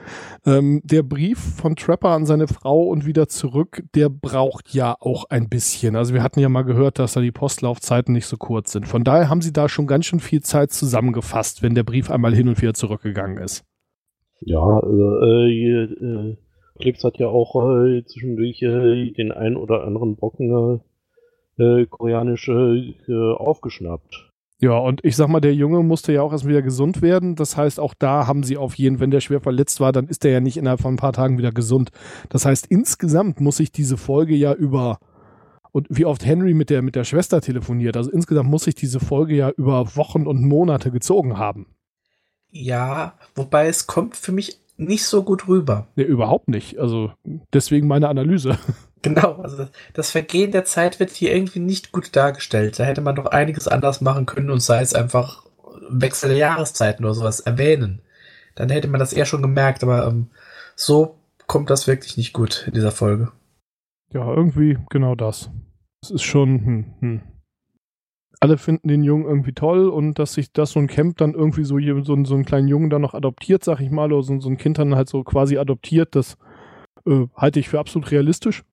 Ähm, 0.44 0.80
der 0.82 1.04
Brief 1.04 1.38
von 1.38 1.76
Trapper 1.76 2.08
an 2.08 2.26
seine 2.26 2.48
Frau 2.48 2.82
und 2.82 3.06
wieder 3.06 3.28
zurück, 3.28 3.84
der 3.94 4.08
braucht 4.08 4.74
ja 4.74 4.96
auch 4.98 5.24
ein 5.30 5.48
bisschen. 5.48 5.94
Also 5.94 6.14
wir 6.14 6.22
hatten 6.22 6.40
ja 6.40 6.48
mal 6.48 6.62
gehört, 6.62 6.98
dass 6.98 7.12
da 7.12 7.20
die 7.20 7.30
Postlaufzeiten 7.30 8.12
nicht 8.12 8.26
so 8.26 8.36
kurz 8.36 8.72
sind. 8.72 8.88
Von 8.88 9.04
daher 9.04 9.28
haben 9.28 9.40
sie 9.40 9.52
da 9.52 9.68
schon 9.68 9.86
ganz 9.86 10.06
schön 10.06 10.18
viel 10.18 10.42
Zeit 10.42 10.72
zusammengefasst, 10.72 11.62
wenn 11.62 11.76
der 11.76 11.84
Brief 11.84 12.10
einmal 12.10 12.34
hin 12.34 12.48
und 12.48 12.60
wieder 12.60 12.74
zurückgegangen 12.74 13.38
ist. 13.38 13.64
ja, 14.40 14.60
also, 14.60 15.20
äh, 15.20 15.84
äh, 15.84 16.36
Klix 16.80 17.04
hat 17.04 17.18
ja 17.18 17.28
auch 17.28 17.54
äh, 17.54 18.04
zwischendurch 18.04 18.62
äh, 18.62 19.12
den 19.12 19.32
ein 19.32 19.56
oder 19.56 19.84
anderen 19.84 20.16
Brocken 20.16 20.80
äh, 21.58 21.62
äh, 21.62 21.86
koreanisch 21.86 22.48
äh, 22.48 22.92
aufgeschnappt. 23.12 24.32
Ja, 24.58 24.78
und 24.78 25.04
ich 25.04 25.16
sag 25.16 25.28
mal, 25.28 25.40
der 25.40 25.54
Junge 25.54 25.82
musste 25.82 26.14
ja 26.14 26.22
auch 26.22 26.32
erst 26.32 26.46
wieder 26.46 26.62
gesund 26.62 27.02
werden. 27.02 27.34
Das 27.34 27.58
heißt, 27.58 27.78
auch 27.78 27.92
da 27.92 28.26
haben 28.26 28.42
sie 28.42 28.56
auf 28.56 28.74
jeden, 28.76 29.00
wenn 29.00 29.10
der 29.10 29.20
schwer 29.20 29.40
verletzt 29.40 29.80
war, 29.80 29.92
dann 29.92 30.08
ist 30.08 30.24
der 30.24 30.32
ja 30.32 30.40
nicht 30.40 30.56
innerhalb 30.56 30.80
von 30.80 30.94
ein 30.94 30.98
paar 30.98 31.12
Tagen 31.12 31.36
wieder 31.36 31.52
gesund. 31.52 31.90
Das 32.30 32.46
heißt, 32.46 32.66
insgesamt 32.68 33.40
muss 33.40 33.58
sich 33.58 33.70
diese 33.70 33.98
Folge 33.98 34.34
ja 34.34 34.54
über 34.54 34.98
und 35.72 35.88
wie 35.90 36.06
oft 36.06 36.24
Henry 36.24 36.54
mit 36.54 36.70
der, 36.70 36.80
mit 36.80 36.96
der 36.96 37.04
Schwester 37.04 37.42
telefoniert. 37.42 37.98
Also 37.98 38.10
insgesamt 38.10 38.48
muss 38.48 38.64
sich 38.64 38.74
diese 38.74 38.98
Folge 38.98 39.36
ja 39.36 39.50
über 39.50 39.94
Wochen 39.94 40.26
und 40.26 40.40
Monate 40.40 40.90
gezogen 40.90 41.36
haben. 41.36 41.66
Ja, 42.50 43.18
wobei 43.34 43.66
es 43.66 43.86
kommt 43.86 44.16
für 44.16 44.32
mich 44.32 44.58
nicht 44.78 45.04
so 45.04 45.22
gut 45.22 45.48
rüber. 45.48 45.86
Nee, 45.96 46.04
überhaupt 46.04 46.48
nicht. 46.48 46.78
Also 46.78 47.12
deswegen 47.52 47.88
meine 47.88 48.08
Analyse. 48.08 48.58
Genau, 49.06 49.34
also 49.36 49.68
das, 49.94 50.10
Vergehen 50.10 50.50
der 50.50 50.64
Zeit 50.64 50.98
wird 50.98 51.10
hier 51.10 51.32
irgendwie 51.32 51.60
nicht 51.60 51.92
gut 51.92 52.16
dargestellt. 52.16 52.78
Da 52.80 52.84
hätte 52.84 53.00
man 53.02 53.14
doch 53.14 53.26
einiges 53.26 53.68
anders 53.68 54.00
machen 54.00 54.26
können 54.26 54.50
und 54.50 54.58
sei 54.60 54.80
es 54.80 54.94
einfach 54.94 55.44
Wechsel 55.88 56.30
der 56.30 56.38
Jahreszeiten 56.38 57.04
oder 57.04 57.14
sowas 57.14 57.38
erwähnen. 57.38 58.02
Dann 58.56 58.68
hätte 58.68 58.88
man 58.88 58.98
das 58.98 59.12
eher 59.12 59.24
schon 59.26 59.42
gemerkt, 59.42 59.84
aber 59.84 60.08
ähm, 60.08 60.26
so 60.74 61.14
kommt 61.46 61.70
das 61.70 61.86
wirklich 61.86 62.16
nicht 62.16 62.32
gut 62.32 62.64
in 62.66 62.74
dieser 62.74 62.90
Folge. 62.90 63.30
Ja, 64.12 64.28
irgendwie 64.34 64.78
genau 64.90 65.14
das. 65.14 65.50
Es 66.02 66.10
ist 66.10 66.22
schon, 66.24 66.64
hm, 66.64 66.94
hm. 67.00 67.20
Alle 68.40 68.58
finden 68.58 68.88
den 68.88 69.04
Jungen 69.04 69.24
irgendwie 69.26 69.52
toll 69.52 69.88
und 69.88 70.18
dass 70.18 70.34
sich 70.34 70.52
das 70.52 70.72
so 70.72 70.80
ein 70.80 70.88
Camp 70.88 71.16
dann 71.18 71.34
irgendwie 71.34 71.64
so, 71.64 71.78
hier- 71.78 72.02
so, 72.02 72.12
einen- 72.12 72.24
so 72.24 72.34
einen 72.34 72.44
kleinen 72.44 72.66
Jungen 72.66 72.90
dann 72.90 73.02
noch 73.02 73.14
adoptiert, 73.14 73.62
sag 73.62 73.80
ich 73.80 73.90
mal, 73.90 74.12
oder 74.12 74.22
so, 74.24 74.40
so 74.40 74.48
ein 74.48 74.58
Kind 74.58 74.78
dann 74.78 74.96
halt 74.96 75.08
so 75.08 75.22
quasi 75.22 75.58
adoptiert, 75.58 76.16
das 76.16 76.36
äh, 77.06 77.26
halte 77.36 77.60
ich 77.60 77.68
für 77.68 77.78
absolut 77.78 78.10
realistisch. 78.10 78.64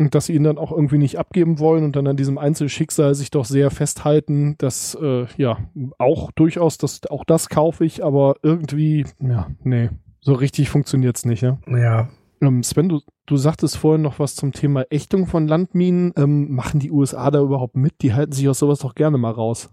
Und 0.00 0.14
dass 0.14 0.26
sie 0.26 0.34
ihn 0.34 0.44
dann 0.44 0.56
auch 0.56 0.72
irgendwie 0.72 0.96
nicht 0.96 1.18
abgeben 1.18 1.58
wollen 1.58 1.84
und 1.84 1.94
dann 1.94 2.06
an 2.06 2.16
diesem 2.16 2.38
Einzelschicksal 2.38 3.14
sich 3.14 3.30
doch 3.30 3.44
sehr 3.44 3.70
festhalten, 3.70 4.54
das, 4.56 4.96
äh, 5.00 5.26
ja, 5.36 5.58
auch 5.98 6.32
durchaus, 6.32 6.78
das, 6.78 7.02
auch 7.10 7.22
das 7.24 7.50
kaufe 7.50 7.84
ich, 7.84 8.02
aber 8.02 8.36
irgendwie, 8.42 9.04
ja, 9.20 9.50
nee, 9.62 9.90
so 10.20 10.32
richtig 10.32 10.70
funktioniert's 10.70 11.26
nicht, 11.26 11.42
ja. 11.42 11.58
Ja, 11.66 12.08
Ähm, 12.40 12.62
Sven, 12.62 12.88
du, 12.88 13.00
du 13.26 13.36
sagtest 13.36 13.76
vorhin 13.76 14.00
noch 14.00 14.18
was 14.18 14.34
zum 14.34 14.52
Thema 14.52 14.86
Ächtung 14.88 15.26
von 15.26 15.46
Landminen. 15.46 16.14
Ähm, 16.16 16.50
machen 16.50 16.80
die 16.80 16.90
USA 16.90 17.30
da 17.30 17.42
überhaupt 17.42 17.76
mit? 17.76 18.00
Die 18.00 18.14
halten 18.14 18.32
sich 18.32 18.48
aus 18.48 18.58
sowas 18.58 18.78
doch 18.78 18.94
gerne 18.94 19.18
mal 19.18 19.32
raus. 19.32 19.68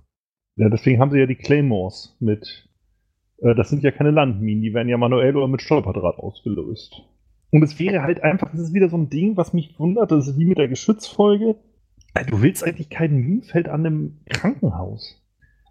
Ja, 0.58 0.68
deswegen 0.68 1.00
haben 1.00 1.12
sie 1.12 1.20
ja 1.20 1.26
die 1.26 1.36
Claymores 1.36 2.18
mit. 2.20 2.68
Äh, 3.38 3.56
das 3.56 3.70
sind 3.70 3.84
ja 3.84 3.92
keine 3.92 4.12
Landminen, 4.12 4.62
die 4.62 4.74
werden 4.74 4.90
ja 4.90 4.98
manuell 4.98 5.38
oder 5.38 5.48
mit 5.48 5.62
Stolperdraht 5.62 6.18
ausgelöst. 6.18 7.04
Und 7.52 7.64
es 7.64 7.80
wäre 7.80 8.04
halt 8.04 8.24
einfach, 8.24 8.52
das 8.52 8.60
ist 8.60 8.74
wieder 8.74 8.90
so 8.90 8.98
ein 8.98 9.10
Ding, 9.10 9.38
was 9.38 9.54
mich 9.54 9.80
wundert, 9.80 10.12
das 10.12 10.28
ist 10.28 10.38
wie 10.38 10.46
mit 10.46 10.58
der 10.58 10.68
Geschützfolge. 10.68 11.56
Äh, 12.14 12.26
Du 12.26 12.42
willst 12.42 12.64
eigentlich 12.64 12.90
kein 12.90 13.16
Minenfeld 13.16 13.70
an 13.70 13.86
einem 13.86 14.18
Krankenhaus. 14.30 15.22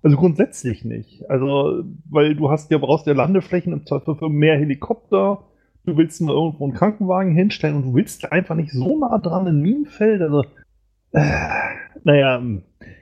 Also 0.02 0.16
grundsätzlich 0.16 0.84
nicht. 0.84 1.28
Also, 1.28 1.84
weil 2.08 2.36
du 2.36 2.50
hast 2.50 2.70
ja 2.70 2.78
brauchst 2.78 3.06
ja 3.06 3.12
Landeflächen 3.12 3.72
im 3.72 3.86
Zweifel 3.86 4.14
für 4.14 4.28
mehr 4.28 4.56
Helikopter. 4.56 5.44
Du 5.84 5.96
willst 5.96 6.20
mal 6.20 6.32
irgendwo 6.32 6.64
einen 6.64 6.74
Krankenwagen 6.74 7.34
hinstellen 7.34 7.76
und 7.76 7.82
du 7.82 7.94
willst 7.94 8.30
einfach 8.30 8.54
nicht 8.54 8.72
so 8.72 8.98
nah 8.98 9.18
dran 9.18 9.46
ein 9.46 9.60
Minenfeld. 9.60 10.22
Also, 10.22 10.44
äh, 11.12 11.48
naja, 12.04 12.42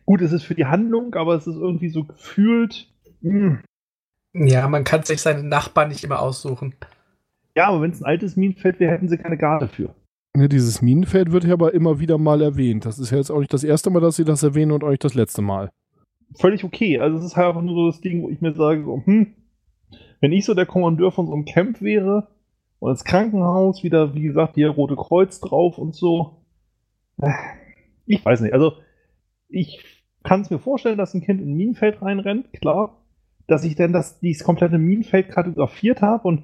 gut, 0.06 0.22
es 0.22 0.32
ist 0.32 0.44
für 0.44 0.54
die 0.54 0.66
Handlung, 0.66 1.14
aber 1.14 1.34
es 1.34 1.46
ist 1.46 1.56
irgendwie 1.56 1.90
so 1.90 2.04
gefühlt. 2.04 2.88
hm. 3.20 3.60
ja, 4.32 4.66
man 4.68 4.84
kann 4.84 5.02
sich 5.02 5.20
seinen 5.20 5.48
Nachbarn 5.48 5.88
nicht 5.88 6.04
immer 6.04 6.20
aussuchen. 6.20 6.74
Ja, 7.56 7.68
aber 7.68 7.82
wenn 7.82 7.90
es 7.90 8.02
ein 8.02 8.06
altes 8.06 8.36
Minenfeld 8.36 8.80
wäre, 8.80 8.92
hätten 8.92 9.08
sie 9.08 9.18
keine 9.18 9.36
Garde 9.36 9.68
für. 9.68 9.94
Ne, 10.36 10.48
dieses 10.48 10.82
Minenfeld 10.82 11.30
wird 11.30 11.44
ja 11.44 11.52
aber 11.52 11.74
immer 11.74 12.00
wieder 12.00 12.18
mal 12.18 12.42
erwähnt. 12.42 12.84
Das 12.84 12.98
ist 12.98 13.10
ja 13.10 13.18
jetzt 13.18 13.30
auch 13.30 13.38
nicht 13.38 13.52
das 13.52 13.62
erste 13.62 13.90
Mal, 13.90 14.00
dass 14.00 14.16
sie 14.16 14.24
das 14.24 14.42
erwähnen 14.42 14.72
und 14.72 14.82
auch 14.82 14.90
nicht 14.90 15.04
das 15.04 15.14
letzte 15.14 15.42
Mal. 15.42 15.70
Völlig 16.36 16.64
okay. 16.64 16.98
Also 16.98 17.18
es 17.18 17.24
ist 17.24 17.36
halt 17.36 17.48
einfach 17.48 17.62
nur 17.62 17.74
so 17.74 17.86
das 17.86 18.00
Ding, 18.00 18.22
wo 18.22 18.30
ich 18.30 18.40
mir 18.40 18.52
sage, 18.52 18.82
so, 18.84 19.00
hm, 19.04 19.34
wenn 20.20 20.32
ich 20.32 20.44
so 20.44 20.54
der 20.54 20.66
Kommandeur 20.66 21.12
von 21.12 21.26
so 21.26 21.32
einem 21.32 21.44
Camp 21.44 21.80
wäre 21.80 22.28
und 22.80 22.90
das 22.90 23.04
Krankenhaus 23.04 23.84
wieder, 23.84 24.14
wie 24.14 24.22
gesagt, 24.22 24.56
hier 24.56 24.70
Rote 24.70 24.96
Kreuz 24.96 25.40
drauf 25.40 25.78
und 25.78 25.94
so. 25.94 26.42
äh, 27.22 27.30
Ich 28.06 28.24
weiß 28.24 28.40
nicht. 28.40 28.54
Also 28.54 28.72
ich 29.48 29.84
kann 30.24 30.40
es 30.40 30.50
mir 30.50 30.58
vorstellen, 30.58 30.98
dass 30.98 31.14
ein 31.14 31.20
Kind 31.22 31.40
in 31.40 31.52
ein 31.52 31.56
Minenfeld 31.56 32.02
reinrennt, 32.02 32.52
klar. 32.54 33.04
dass 33.46 33.62
ich 33.64 33.76
denn 33.76 33.92
das, 33.92 34.18
dieses 34.18 34.42
komplette 34.42 34.78
Minenfeld 34.78 35.28
kartografiert 35.28 36.02
habe 36.02 36.26
und 36.26 36.42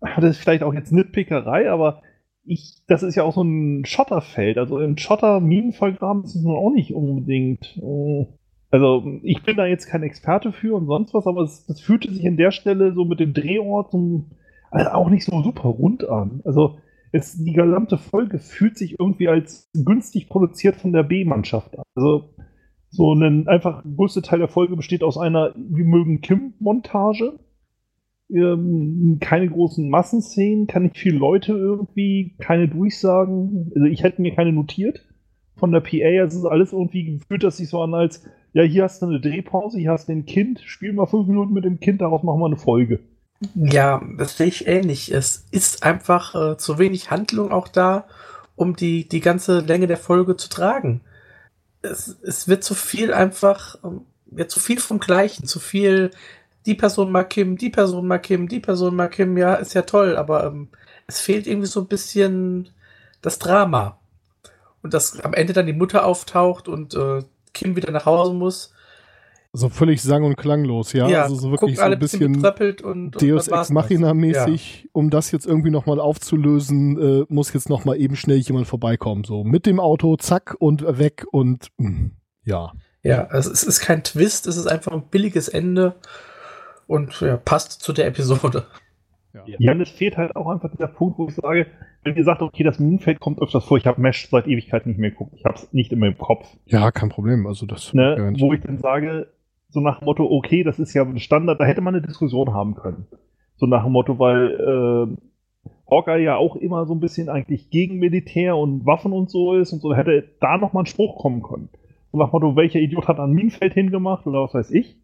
das 0.00 0.24
ist 0.24 0.38
vielleicht 0.38 0.62
auch 0.62 0.74
jetzt 0.74 0.92
Nitpickerei, 0.92 1.70
aber 1.70 2.02
ich, 2.44 2.76
das 2.86 3.02
ist 3.02 3.16
ja 3.16 3.24
auch 3.24 3.34
so 3.34 3.42
ein 3.42 3.84
Schotterfeld. 3.84 4.58
Also 4.58 4.78
im 4.78 4.96
Schotter-Minenvollgraben 4.96 6.24
ist 6.24 6.36
es 6.36 6.42
nun 6.42 6.56
auch 6.56 6.70
nicht 6.70 6.94
unbedingt. 6.94 7.76
Äh, 7.76 8.26
also 8.70 9.04
ich 9.22 9.42
bin 9.42 9.56
da 9.56 9.66
jetzt 9.66 9.86
kein 9.86 10.02
Experte 10.02 10.52
für 10.52 10.76
und 10.76 10.86
sonst 10.86 11.14
was, 11.14 11.26
aber 11.26 11.42
es, 11.42 11.66
das 11.66 11.80
fühlte 11.80 12.12
sich 12.12 12.24
in 12.24 12.36
der 12.36 12.50
Stelle 12.50 12.92
so 12.94 13.04
mit 13.04 13.20
dem 13.20 13.32
Drehort 13.32 13.90
so, 13.90 14.24
also 14.70 14.90
auch 14.90 15.10
nicht 15.10 15.24
so 15.24 15.42
super 15.42 15.68
rund 15.68 16.08
an. 16.08 16.40
Also 16.44 16.78
es, 17.12 17.42
die 17.42 17.52
gesamte 17.52 17.98
Folge 17.98 18.38
fühlt 18.38 18.76
sich 18.76 18.98
irgendwie 18.98 19.28
als 19.28 19.70
günstig 19.72 20.28
produziert 20.28 20.76
von 20.76 20.92
der 20.92 21.04
B-Mannschaft 21.04 21.78
an. 21.78 21.84
Also 21.94 22.30
so 22.90 23.12
ein 23.12 23.48
einfach 23.48 23.82
größter 23.84 24.22
Teil 24.22 24.38
der 24.38 24.48
Folge 24.48 24.76
besteht 24.76 25.02
aus 25.02 25.18
einer 25.18 25.54
Wir 25.56 25.84
mögen 25.84 26.20
Kim-Montage 26.20 27.38
ähm, 28.30 29.18
keine 29.20 29.48
großen 29.48 29.88
Massenszenen, 29.88 30.66
kann 30.66 30.84
nicht 30.84 30.98
viele 30.98 31.18
Leute 31.18 31.52
irgendwie, 31.52 32.34
keine 32.38 32.68
Durchsagen. 32.68 33.72
Also 33.74 33.86
ich 33.86 34.02
hätte 34.02 34.22
mir 34.22 34.34
keine 34.34 34.52
notiert 34.52 35.04
von 35.56 35.72
der 35.72 35.80
PA. 35.80 36.24
Es 36.24 36.34
ist 36.34 36.44
alles 36.44 36.72
irgendwie 36.72 37.18
gefühlt, 37.18 37.44
dass 37.44 37.58
sich 37.58 37.68
so 37.68 37.80
an 37.80 37.94
als, 37.94 38.24
ja, 38.52 38.62
hier 38.62 38.84
hast 38.84 39.02
du 39.02 39.06
eine 39.06 39.20
Drehpause, 39.20 39.78
hier 39.78 39.92
hast 39.92 40.08
du 40.08 40.12
ein 40.12 40.26
Kind, 40.26 40.60
spiel 40.60 40.92
mal 40.92 41.06
fünf 41.06 41.26
Minuten 41.26 41.52
mit 41.52 41.64
dem 41.64 41.80
Kind, 41.80 42.00
daraus 42.00 42.22
machen 42.22 42.40
wir 42.40 42.46
eine 42.46 42.56
Folge. 42.56 43.00
Ja, 43.54 44.02
das 44.16 44.38
sehe 44.38 44.46
ich 44.46 44.66
ähnlich. 44.66 45.12
Es 45.12 45.46
ist 45.50 45.82
einfach 45.82 46.34
äh, 46.34 46.56
zu 46.56 46.78
wenig 46.78 47.10
Handlung 47.10 47.52
auch 47.52 47.68
da, 47.68 48.06
um 48.54 48.76
die, 48.76 49.08
die 49.08 49.20
ganze 49.20 49.60
Länge 49.60 49.86
der 49.86 49.98
Folge 49.98 50.36
zu 50.36 50.48
tragen. 50.48 51.02
Es, 51.82 52.18
es 52.22 52.48
wird 52.48 52.64
zu 52.64 52.74
viel 52.74 53.12
einfach, 53.12 53.76
ähm, 53.84 54.02
ja, 54.34 54.48
zu 54.48 54.58
viel 54.58 54.80
vom 54.80 54.98
Gleichen, 54.98 55.46
zu 55.46 55.60
viel 55.60 56.10
die 56.66 56.74
Person 56.74 57.12
mag 57.12 57.30
Kim, 57.30 57.56
die 57.56 57.70
Person 57.70 58.06
mag 58.06 58.24
Kim, 58.24 58.48
die 58.48 58.60
Person 58.60 58.96
mag 58.96 59.12
Kim, 59.12 59.38
ja, 59.38 59.54
ist 59.54 59.74
ja 59.74 59.82
toll, 59.82 60.16
aber 60.16 60.46
ähm, 60.46 60.68
es 61.06 61.20
fehlt 61.20 61.46
irgendwie 61.46 61.68
so 61.68 61.80
ein 61.80 61.86
bisschen 61.86 62.70
das 63.22 63.38
Drama. 63.38 63.98
Und 64.82 64.92
dass 64.92 65.20
am 65.20 65.32
Ende 65.32 65.52
dann 65.52 65.66
die 65.66 65.72
Mutter 65.72 66.04
auftaucht 66.04 66.68
und 66.68 66.94
äh, 66.94 67.22
Kim 67.54 67.76
wieder 67.76 67.92
nach 67.92 68.04
Hause 68.04 68.34
muss. 68.34 68.72
So 69.52 69.68
völlig 69.68 70.02
sang- 70.02 70.24
und 70.24 70.36
klanglos, 70.36 70.92
ja. 70.92 71.08
ja 71.08 71.22
also 71.22 71.36
so 71.36 71.50
wirklich 71.50 71.76
so 71.76 71.82
ein 71.82 71.98
bisschen 71.98 72.44
und, 72.44 72.82
und 72.82 73.22
Deus 73.22 73.48
Ex 73.48 73.70
Machina-mäßig, 73.70 74.82
ja. 74.82 74.90
um 74.92 75.08
das 75.08 75.30
jetzt 75.30 75.46
irgendwie 75.46 75.70
nochmal 75.70 75.98
aufzulösen, 75.98 77.22
äh, 77.22 77.24
muss 77.28 77.52
jetzt 77.54 77.70
nochmal 77.70 77.98
eben 77.98 78.16
schnell 78.16 78.38
jemand 78.38 78.66
vorbeikommen. 78.66 79.24
So 79.24 79.44
mit 79.44 79.64
dem 79.64 79.80
Auto, 79.80 80.16
zack 80.16 80.56
und 80.58 80.82
weg 80.98 81.24
und 81.30 81.68
mh, 81.78 81.88
hm, 81.88 82.10
ja. 82.44 82.72
Ja, 83.02 83.26
also 83.26 83.52
es 83.52 83.62
ist 83.62 83.80
kein 83.80 84.02
Twist, 84.02 84.48
es 84.48 84.56
ist 84.56 84.66
einfach 84.66 84.92
ein 84.92 85.08
billiges 85.08 85.48
Ende 85.48 85.94
und 86.86 87.20
ja, 87.20 87.36
passt 87.36 87.82
zu 87.82 87.92
der 87.92 88.06
Episode. 88.06 88.64
Ja. 89.34 89.42
ja, 89.58 89.72
und 89.72 89.82
es 89.82 89.90
fehlt 89.90 90.16
halt 90.16 90.34
auch 90.34 90.48
einfach 90.48 90.70
dieser 90.70 90.88
Punkt, 90.88 91.18
wo 91.18 91.28
ich 91.28 91.34
sage, 91.34 91.66
wenn 92.04 92.16
ihr 92.16 92.24
sagt, 92.24 92.40
okay, 92.40 92.62
das 92.62 92.78
Minenfeld 92.78 93.20
kommt 93.20 93.40
öfters 93.42 93.64
vor, 93.64 93.76
ich 93.76 93.86
habe 93.86 94.00
Mesh 94.00 94.28
seit 94.30 94.46
Ewigkeit 94.46 94.86
nicht 94.86 94.98
mehr 94.98 95.10
geguckt, 95.10 95.34
ich 95.36 95.44
habe 95.44 95.56
es 95.56 95.72
nicht 95.72 95.92
immer 95.92 96.06
im 96.06 96.16
Kopf. 96.16 96.48
Ja, 96.64 96.90
kein 96.90 97.10
Problem, 97.10 97.46
also 97.46 97.66
das. 97.66 97.92
Ne, 97.92 98.34
wo 98.38 98.54
ich 98.54 98.62
dann 98.62 98.78
sage, 98.78 99.28
so 99.68 99.80
nach 99.80 99.98
dem 99.98 100.06
Motto, 100.06 100.24
okay, 100.24 100.62
das 100.62 100.78
ist 100.78 100.94
ja 100.94 101.02
ein 101.02 101.18
Standard, 101.18 101.60
da 101.60 101.64
hätte 101.64 101.82
man 101.82 101.94
eine 101.94 102.06
Diskussion 102.06 102.54
haben 102.54 102.76
können. 102.76 103.06
So 103.56 103.66
nach 103.66 103.84
dem 103.84 103.92
Motto, 103.92 104.18
weil 104.18 104.52
äh, 104.52 105.16
Hawkeye 105.90 106.22
ja 106.22 106.36
auch 106.36 106.56
immer 106.56 106.86
so 106.86 106.94
ein 106.94 107.00
bisschen 107.00 107.28
eigentlich 107.28 107.70
gegen 107.70 107.98
Militär 107.98 108.56
und 108.56 108.86
Waffen 108.86 109.12
und 109.12 109.30
so 109.30 109.54
ist 109.54 109.72
und 109.72 109.80
so, 109.80 109.90
da 109.90 109.96
hätte 109.96 110.28
da 110.40 110.58
nochmal 110.58 110.84
ein 110.84 110.86
Spruch 110.86 111.18
kommen 111.18 111.42
können. 111.42 111.68
So 112.10 112.18
nach 112.18 112.30
dem 112.30 112.32
Motto, 112.32 112.56
welcher 112.56 112.80
Idiot 112.80 113.08
hat 113.08 113.18
ein 113.20 113.32
Minenfeld 113.32 113.74
hingemacht 113.74 114.26
oder 114.26 114.42
was 114.42 114.54
weiß 114.54 114.70
ich. 114.70 114.96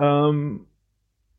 Ähm, 0.00 0.66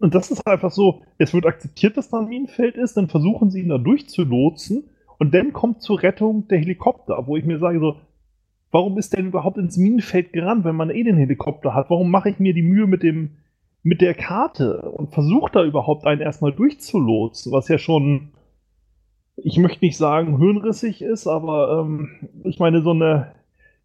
und 0.06 0.14
das 0.14 0.30
ist 0.30 0.46
einfach 0.46 0.70
so, 0.70 1.02
es 1.18 1.34
wird 1.34 1.48
akzeptiert, 1.48 1.98
dass 1.98 2.10
da 2.10 2.20
ein 2.20 2.28
Minenfeld 2.28 2.76
ist, 2.76 2.96
dann 2.96 3.08
versuchen 3.08 3.50
sie 3.50 3.62
ihn 3.62 3.70
da 3.70 3.80
durchzulotsen 3.80 4.84
und 5.18 5.34
dann 5.34 5.52
kommt 5.52 5.82
zur 5.82 6.04
Rettung 6.04 6.48
der 6.48 6.60
Helikopter, 6.60 7.26
wo 7.26 7.38
ich 7.38 7.44
mir 7.44 7.58
sage 7.58 7.80
so, 7.80 7.96
warum 8.70 9.00
ist 9.00 9.14
der 9.14 9.22
denn 9.22 9.30
überhaupt 9.30 9.58
ins 9.58 9.78
Minenfeld 9.78 10.32
gerannt, 10.32 10.64
wenn 10.64 10.76
man 10.76 10.92
eh 10.92 11.04
den 11.04 11.18
Helikopter 11.18 11.74
hat? 11.74 11.90
Warum 11.90 12.12
mache 12.12 12.30
ich 12.30 12.38
mir 12.38 12.54
die 12.54 12.62
Mühe 12.62 12.86
mit 12.86 13.02
dem 13.02 13.38
mit 13.82 14.00
der 14.00 14.14
Karte 14.14 14.92
und 14.92 15.12
versuche 15.12 15.52
da 15.52 15.64
überhaupt 15.64 16.06
einen 16.06 16.22
erstmal 16.22 16.52
durchzulotsen, 16.52 17.52
was 17.52 17.68
ja 17.68 17.80
schon, 17.80 18.30
ich 19.38 19.58
möchte 19.58 19.84
nicht 19.84 19.98
sagen 19.98 20.38
hirnrissig 20.38 21.02
ist, 21.02 21.26
aber 21.26 21.82
ähm, 21.82 22.30
ich 22.44 22.60
meine 22.60 22.84
so 22.84 22.92
eine 22.92 23.32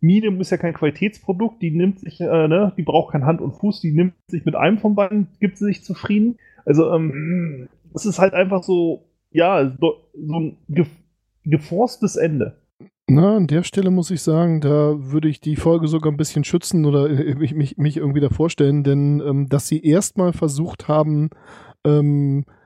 Medium 0.01 0.41
ist 0.41 0.51
ja 0.51 0.57
kein 0.57 0.75
Qualitätsprodukt, 0.75 1.61
die 1.61 1.71
nimmt 1.71 2.01
sich, 2.01 2.21
äh, 2.21 2.49
ne, 2.49 2.73
die 2.77 2.83
braucht 2.83 3.13
kein 3.13 3.27
Hand 3.27 3.41
und 3.41 3.53
Fuß, 3.53 3.81
die 3.81 3.93
nimmt 3.93 4.15
sich 4.29 4.45
mit 4.45 4.55
einem 4.55 4.79
von 4.79 4.95
beiden, 4.95 5.29
gibt 5.41 5.59
sie 5.59 5.67
sich 5.67 5.85
zufrieden. 5.85 6.39
Also, 6.65 6.93
ähm, 6.93 7.69
es 7.95 8.07
ist 8.07 8.19
halt 8.19 8.35
einfach 8.35 8.63
so, 8.63 9.09
ja, 9.31 9.77
so, 9.79 9.95
ein 10.17 10.59
ge 10.69 10.87
geforstes 11.45 12.17
Ende. 12.17 12.59
Na, 13.09 13.37
an 13.37 13.47
der 13.47 13.63
Stelle 13.63 13.91
muss 13.91 14.11
ich 14.11 14.23
sagen, 14.23 14.61
da 14.61 14.95
würde 14.99 15.29
ich 15.29 15.41
die 15.41 15.57
Folge 15.57 15.89
sogar 15.89 16.13
ein 16.13 16.19
bisschen 16.19 16.45
schützen 16.45 16.85
oder 16.85 17.09
mich, 17.09 17.55
mich, 17.55 17.77
mich 17.77 17.97
irgendwie 17.97 18.21
davor 18.21 18.51
stellen, 18.51 18.85
denn 18.85 19.21
ähm, 19.27 19.49
dass 19.49 19.67
sie 19.67 19.83
erstmal 19.83 20.33
versucht 20.33 20.87
haben, 20.87 21.31
ähm, 21.85 22.45
äh, 22.47 22.60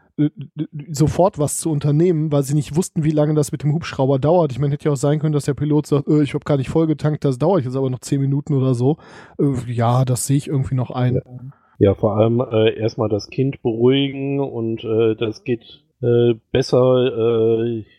sofort 0.91 1.39
was 1.39 1.59
zu 1.59 1.71
unternehmen, 1.71 2.31
weil 2.31 2.45
sie 2.45 2.55
nicht 2.55 2.77
wussten, 2.77 3.03
wie 3.03 3.11
lange 3.11 3.35
das 3.35 3.51
mit 3.51 3.63
dem 3.63 3.73
Hubschrauber 3.73 4.19
dauert. 4.19 4.53
Ich 4.53 4.59
meine, 4.59 4.73
hätte 4.73 4.87
ja 4.87 4.93
auch 4.93 4.97
sein 4.97 5.19
können, 5.19 5.33
dass 5.33 5.47
der 5.47 5.55
Pilot 5.55 5.87
sagt, 5.87 6.09
äh, 6.09 6.23
ich 6.23 6.35
habe 6.35 6.45
gar 6.45 6.57
nicht 6.57 6.71
vollgetankt, 6.71 7.25
das 7.25 7.39
dauert 7.39 7.65
jetzt 7.65 7.77
aber 7.77 7.91
noch 7.91 7.99
zehn 7.99 8.21
Minuten 8.21 8.55
oder 8.55 8.75
so. 8.75 8.97
Äh, 9.39 9.73
ja, 9.73 10.05
das 10.05 10.27
sehe 10.27 10.37
ich 10.37 10.49
irgendwie 10.49 10.77
noch 10.77 10.91
ein. 10.91 11.15
Ja, 11.15 11.23
ja 11.79 11.95
vor 11.95 12.17
allem 12.17 12.41
äh, 12.41 12.79
erstmal 12.79 13.09
das 13.09 13.29
Kind 13.29 13.61
beruhigen 13.63 14.39
und 14.39 14.85
äh, 14.85 15.17
das 15.17 15.43
geht 15.43 15.83
äh, 16.01 16.35
besser, 16.53 16.75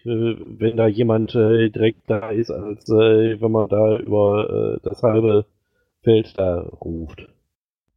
wenn 0.05 0.77
da 0.77 0.88
jemand 0.88 1.34
direkt 1.34 2.10
da 2.10 2.29
ist, 2.29 2.51
als 2.51 2.88
wenn 2.88 3.51
man 3.51 3.67
da 3.67 3.98
über 3.98 4.79
das 4.84 5.01
halbe 5.01 5.45
Feld 6.03 6.38
da 6.38 6.60
ruft. 6.60 7.27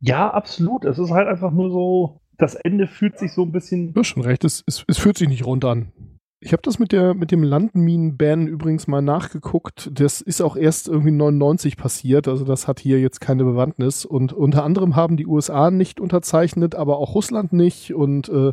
Ja, 0.00 0.30
absolut. 0.30 0.84
Es 0.84 0.98
ist 0.98 1.10
halt 1.10 1.28
einfach 1.28 1.50
nur 1.50 1.70
so, 1.70 2.20
das 2.38 2.54
Ende 2.54 2.86
fühlt 2.86 3.18
sich 3.18 3.32
so 3.32 3.42
ein 3.42 3.52
bisschen. 3.52 3.92
Du 3.92 4.00
hast 4.00 4.08
schon 4.08 4.22
recht, 4.22 4.44
es, 4.44 4.64
es, 4.66 4.84
es 4.86 4.98
fühlt 4.98 5.18
sich 5.18 5.28
nicht 5.28 5.44
rund 5.44 5.64
an. 5.64 5.92
Ich 6.40 6.52
habe 6.52 6.62
das 6.62 6.78
mit, 6.78 6.92
der, 6.92 7.14
mit 7.14 7.32
dem 7.32 7.42
Landminen-Ban 7.42 8.46
übrigens 8.46 8.86
mal 8.86 9.02
nachgeguckt. 9.02 9.90
Das 9.92 10.20
ist 10.20 10.40
auch 10.40 10.56
erst 10.56 10.86
irgendwie 10.86 11.10
99 11.10 11.76
passiert, 11.76 12.28
also 12.28 12.44
das 12.44 12.68
hat 12.68 12.78
hier 12.78 13.00
jetzt 13.00 13.20
keine 13.20 13.42
Bewandtnis. 13.42 14.04
Und 14.04 14.32
unter 14.32 14.62
anderem 14.62 14.94
haben 14.94 15.16
die 15.16 15.26
USA 15.26 15.72
nicht 15.72 15.98
unterzeichnet, 15.98 16.76
aber 16.76 16.98
auch 16.98 17.16
Russland 17.16 17.52
nicht 17.52 17.92
und 17.92 18.28
äh, 18.28 18.52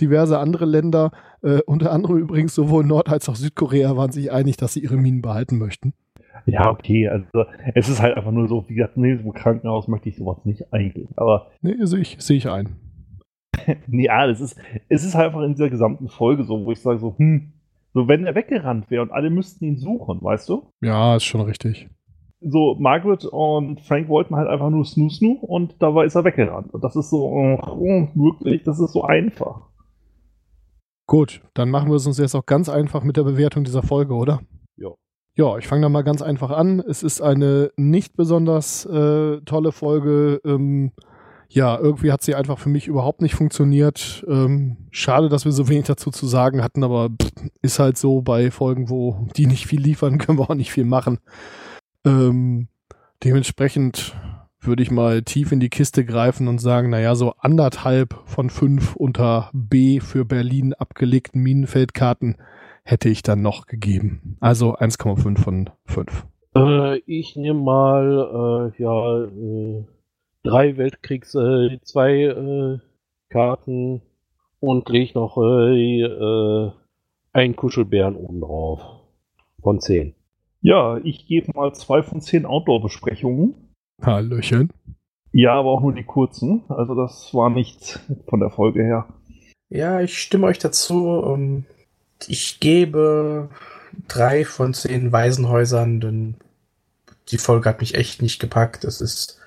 diverse 0.00 0.40
andere 0.40 0.64
Länder, 0.64 1.12
äh, 1.42 1.60
unter 1.66 1.92
anderem 1.92 2.18
übrigens 2.18 2.52
sowohl 2.52 2.84
Nord- 2.84 3.08
als 3.08 3.28
auch 3.28 3.36
Südkorea, 3.36 3.96
waren 3.96 4.10
sich 4.10 4.32
einig, 4.32 4.56
dass 4.56 4.72
sie 4.72 4.80
ihre 4.80 4.96
Minen 4.96 5.22
behalten 5.22 5.56
möchten. 5.56 5.94
Ja, 6.46 6.68
okay, 6.68 7.06
also 7.06 7.26
es 7.76 7.88
ist 7.88 8.02
halt 8.02 8.16
einfach 8.16 8.32
nur 8.32 8.48
so, 8.48 8.64
wie 8.66 8.74
gesagt, 8.74 8.96
nee, 8.96 9.16
so 9.22 9.30
Krankenhaus 9.30 9.86
möchte 9.86 10.08
ich 10.08 10.16
sowas 10.16 10.38
nicht 10.44 10.72
eigentlich. 10.72 11.06
Aber. 11.14 11.52
Nee, 11.60 11.76
sehe 11.84 12.00
ich, 12.00 12.16
seh 12.18 12.34
ich 12.34 12.48
ein. 12.48 12.89
ja, 13.88 14.26
das 14.26 14.40
ist, 14.40 14.60
es 14.88 15.04
ist 15.04 15.14
halt 15.14 15.26
einfach 15.26 15.42
in 15.42 15.52
dieser 15.52 15.70
gesamten 15.70 16.08
Folge 16.08 16.44
so, 16.44 16.64
wo 16.64 16.72
ich 16.72 16.80
sage 16.80 16.98
so, 16.98 17.14
hm, 17.16 17.52
so 17.92 18.08
wenn 18.08 18.26
er 18.26 18.34
weggerannt 18.34 18.90
wäre 18.90 19.02
und 19.02 19.10
alle 19.10 19.30
müssten 19.30 19.64
ihn 19.64 19.76
suchen, 19.76 20.22
weißt 20.22 20.48
du? 20.48 20.70
Ja, 20.80 21.16
ist 21.16 21.24
schon 21.24 21.40
richtig. 21.40 21.88
So, 22.40 22.76
Margaret 22.78 23.26
und 23.26 23.80
Frank 23.82 24.08
wollten 24.08 24.34
halt 24.34 24.48
einfach 24.48 24.70
nur 24.70 24.84
Snoo 24.84 25.10
Snoo 25.10 25.32
und 25.40 25.74
dabei 25.78 26.06
ist 26.06 26.14
er 26.14 26.24
weggerannt. 26.24 26.72
Und 26.72 26.82
das 26.82 26.96
ist 26.96 27.10
so, 27.10 27.26
oh, 27.26 28.08
wirklich, 28.14 28.62
das 28.62 28.80
ist 28.80 28.92
so 28.92 29.02
einfach. 29.04 29.68
Gut, 31.06 31.42
dann 31.54 31.70
machen 31.70 31.90
wir 31.90 31.96
es 31.96 32.06
uns 32.06 32.18
jetzt 32.18 32.34
auch 32.34 32.46
ganz 32.46 32.68
einfach 32.68 33.02
mit 33.02 33.16
der 33.16 33.24
Bewertung 33.24 33.64
dieser 33.64 33.82
Folge, 33.82 34.14
oder? 34.14 34.40
Ja. 34.76 34.90
Ja, 35.36 35.58
ich 35.58 35.66
fange 35.66 35.82
da 35.82 35.88
mal 35.88 36.02
ganz 36.02 36.22
einfach 36.22 36.50
an. 36.50 36.80
Es 36.80 37.02
ist 37.02 37.20
eine 37.20 37.72
nicht 37.76 38.16
besonders 38.16 38.86
äh, 38.86 39.40
tolle 39.42 39.72
Folge. 39.72 40.40
Ähm, 40.44 40.92
ja, 41.52 41.76
irgendwie 41.76 42.12
hat 42.12 42.22
sie 42.22 42.36
einfach 42.36 42.58
für 42.58 42.68
mich 42.68 42.86
überhaupt 42.86 43.22
nicht 43.22 43.34
funktioniert. 43.34 44.24
Ähm, 44.28 44.76
schade, 44.92 45.28
dass 45.28 45.44
wir 45.44 45.50
so 45.50 45.68
wenig 45.68 45.86
dazu 45.86 46.10
zu 46.10 46.26
sagen 46.26 46.62
hatten, 46.62 46.84
aber 46.84 47.10
pff, 47.10 47.32
ist 47.60 47.80
halt 47.80 47.98
so 47.98 48.22
bei 48.22 48.52
Folgen, 48.52 48.88
wo 48.88 49.26
die 49.36 49.46
nicht 49.46 49.66
viel 49.66 49.80
liefern, 49.80 50.18
können 50.18 50.38
wir 50.38 50.48
auch 50.48 50.54
nicht 50.54 50.70
viel 50.70 50.84
machen. 50.84 51.18
Ähm, 52.06 52.68
dementsprechend 53.24 54.16
würde 54.60 54.82
ich 54.82 54.92
mal 54.92 55.22
tief 55.22 55.50
in 55.50 55.58
die 55.58 55.70
Kiste 55.70 56.04
greifen 56.04 56.46
und 56.46 56.60
sagen, 56.60 56.90
naja, 56.90 57.16
so 57.16 57.32
anderthalb 57.38 58.14
von 58.26 58.48
fünf 58.48 58.94
unter 58.94 59.50
B 59.52 59.98
für 59.98 60.24
Berlin 60.24 60.72
abgelegten 60.74 61.42
Minenfeldkarten 61.42 62.36
hätte 62.84 63.08
ich 63.08 63.22
dann 63.22 63.42
noch 63.42 63.66
gegeben. 63.66 64.36
Also 64.38 64.76
1,5 64.76 65.38
von 65.38 65.70
5. 65.86 66.26
Äh, 66.54 66.98
ich 67.06 67.34
nehme 67.34 67.60
mal, 67.60 68.72
äh, 68.76 68.82
ja, 68.82 69.24
äh 69.24 69.84
drei 70.42 70.76
Weltkriegs, 70.76 71.34
äh, 71.34 71.78
zwei 71.82 72.22
äh, 72.24 72.78
Karten 73.28 74.02
und 74.58 74.88
lege 74.88 75.18
noch 75.18 75.36
äh, 75.38 76.02
äh, 76.02 76.72
einen 77.32 77.56
Kuschelbären 77.56 78.16
oben 78.16 78.40
drauf. 78.40 78.80
Von 79.62 79.80
zehn. 79.80 80.14
Ja, 80.62 80.98
ich 80.98 81.26
gebe 81.26 81.52
mal 81.54 81.74
zwei 81.74 82.02
von 82.02 82.20
zehn 82.20 82.46
Outdoor-Besprechungen. 82.46 83.54
Hallöchen. 84.02 84.70
Ja, 85.32 85.54
aber 85.54 85.70
auch 85.70 85.80
nur 85.80 85.94
die 85.94 86.04
kurzen. 86.04 86.64
Also 86.68 86.94
das 86.94 87.32
war 87.34 87.50
nichts 87.50 88.00
von 88.28 88.40
der 88.40 88.50
Folge 88.50 88.82
her. 88.82 89.08
Ja, 89.68 90.00
ich 90.00 90.18
stimme 90.18 90.46
euch 90.46 90.58
dazu. 90.58 91.22
Ähm, 91.26 91.64
ich 92.26 92.60
gebe 92.60 93.50
drei 94.08 94.44
von 94.44 94.74
zehn 94.74 95.12
Waisenhäusern, 95.12 96.00
denn 96.00 96.34
die 97.28 97.38
Folge 97.38 97.68
hat 97.68 97.80
mich 97.80 97.94
echt 97.94 98.22
nicht 98.22 98.40
gepackt. 98.40 98.84
Es 98.84 99.00
ist 99.00 99.39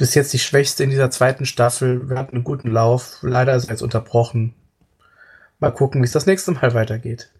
bis 0.00 0.14
jetzt 0.14 0.32
die 0.32 0.38
schwächste 0.38 0.82
in 0.82 0.90
dieser 0.90 1.10
zweiten 1.10 1.44
Staffel. 1.44 2.08
Wir 2.08 2.16
hatten 2.16 2.36
einen 2.36 2.44
guten 2.44 2.70
Lauf. 2.70 3.18
Leider 3.20 3.54
ist 3.54 3.66
er 3.66 3.72
jetzt 3.72 3.82
unterbrochen. 3.82 4.54
Mal 5.58 5.72
gucken, 5.72 6.00
wie 6.00 6.06
es 6.06 6.12
das 6.12 6.24
nächste 6.24 6.52
Mal 6.52 6.72
weitergeht. 6.72 7.30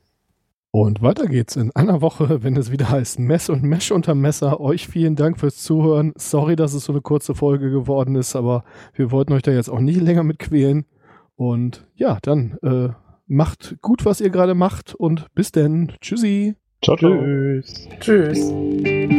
Und 0.71 1.00
weiter 1.02 1.26
geht's 1.26 1.57
in 1.57 1.75
einer 1.75 2.02
Woche, 2.02 2.45
wenn 2.45 2.57
es 2.57 2.71
wieder 2.71 2.90
heißt 2.90 3.19
Mess 3.19 3.49
und 3.49 3.62
Mesh 3.62 3.90
unter 3.90 4.14
Messer. 4.14 4.61
Euch 4.61 4.87
vielen 4.87 5.17
Dank 5.17 5.40
fürs 5.40 5.57
Zuhören. 5.57 6.12
Sorry, 6.17 6.55
dass 6.55 6.75
es 6.75 6.85
so 6.85 6.93
eine 6.93 7.00
kurze 7.00 7.35
Folge 7.35 7.71
geworden 7.71 8.14
ist, 8.14 8.37
aber 8.37 8.64
wir 8.93 9.11
wollten 9.11 9.33
euch 9.33 9.43
da 9.43 9.50
jetzt 9.52 9.71
auch 9.71 9.81
nicht 9.81 10.00
länger 10.00 10.23
mit 10.23 10.38
quälen. 10.38 10.85
Und 11.37 11.88
ja, 11.97 12.19
dann 12.21 12.59
äh, 12.62 12.90
macht 13.26 13.76
gut, 13.81 14.05
was 14.05 14.21
ihr 14.21 14.29
gerade 14.29 14.55
macht 14.55 14.95
und 14.95 15.35
bis 15.35 15.50
denn. 15.50 15.93
Tschüssi. 16.02 16.57
Ciao, 16.85 16.97
ciao. 16.99 17.11
Tschüss. 17.11 17.88
Tschüss. 18.00 19.10